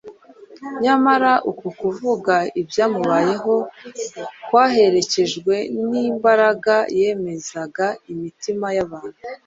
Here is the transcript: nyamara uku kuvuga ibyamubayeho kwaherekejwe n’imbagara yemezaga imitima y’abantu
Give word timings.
nyamara 0.83 1.31
uku 1.49 1.67
kuvuga 1.79 2.35
ibyamubayeho 2.61 3.55
kwaherekejwe 4.45 5.55
n’imbagara 5.89 6.79
yemezaga 6.99 7.87
imitima 8.13 8.67
y’abantu 8.77 9.21